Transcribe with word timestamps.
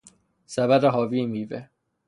سبد 0.45 0.83
حاوی 0.85 1.25
میوه 1.25 1.69